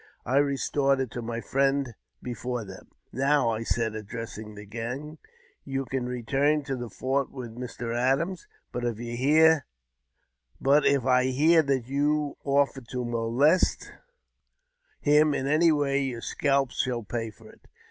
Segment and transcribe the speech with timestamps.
[0.25, 1.93] I restored it to my friend
[2.23, 7.29] before them." Now," I said, addressing the gang, '* you can return to the fort
[7.31, 7.95] with Mr.
[7.95, 8.97] Adams; but if
[11.05, 13.91] I hear that you offer to molest
[15.01, 17.67] him in any way, your scalps shall pay for it."